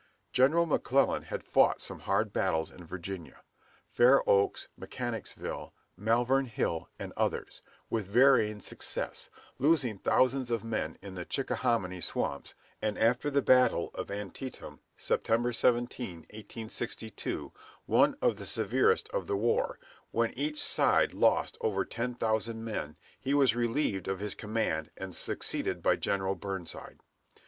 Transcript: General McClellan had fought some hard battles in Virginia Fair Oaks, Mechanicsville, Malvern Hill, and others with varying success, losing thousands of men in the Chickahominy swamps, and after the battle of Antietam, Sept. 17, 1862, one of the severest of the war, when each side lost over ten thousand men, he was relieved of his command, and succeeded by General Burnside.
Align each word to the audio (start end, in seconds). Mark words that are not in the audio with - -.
General 0.33 0.65
McClellan 0.65 1.21
had 1.21 1.43
fought 1.43 1.79
some 1.79 1.99
hard 1.99 2.33
battles 2.33 2.71
in 2.71 2.83
Virginia 2.87 3.43
Fair 3.87 4.27
Oaks, 4.27 4.67
Mechanicsville, 4.75 5.75
Malvern 5.95 6.47
Hill, 6.47 6.89
and 6.97 7.13
others 7.15 7.61
with 7.87 8.07
varying 8.07 8.61
success, 8.61 9.29
losing 9.59 9.99
thousands 9.99 10.49
of 10.49 10.63
men 10.63 10.97
in 11.03 11.13
the 11.13 11.23
Chickahominy 11.23 12.01
swamps, 12.01 12.55
and 12.81 12.97
after 12.97 13.29
the 13.29 13.43
battle 13.43 13.91
of 13.93 14.09
Antietam, 14.09 14.79
Sept. 14.97 15.53
17, 15.55 16.15
1862, 16.31 17.51
one 17.85 18.15
of 18.23 18.37
the 18.37 18.45
severest 18.47 19.07
of 19.09 19.27
the 19.27 19.37
war, 19.37 19.77
when 20.09 20.31
each 20.31 20.59
side 20.59 21.13
lost 21.13 21.59
over 21.61 21.85
ten 21.85 22.15
thousand 22.15 22.65
men, 22.65 22.95
he 23.19 23.35
was 23.35 23.55
relieved 23.55 24.07
of 24.07 24.19
his 24.19 24.33
command, 24.33 24.89
and 24.97 25.13
succeeded 25.15 25.83
by 25.83 25.95
General 25.95 26.33
Burnside. 26.33 27.01